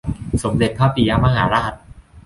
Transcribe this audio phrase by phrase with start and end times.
[0.43, 1.73] สมเด็จพระปิยมหาราช